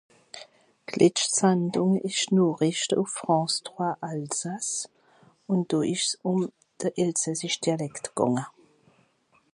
d'letscht 0.91 1.33
Sandùng 1.39 1.93
esch 2.09 2.23
d'Noorìcht 2.29 2.89
ùff 3.01 3.11
France 3.19 3.57
trois 3.67 3.99
Alsace 4.11 4.75
ùn 5.51 5.59
dò 5.69 5.79
esch's 5.93 6.13
ùm 6.31 6.39
de 6.79 6.87
elsassich 7.03 7.57
Dialect 7.63 8.05
gànge 8.17 8.45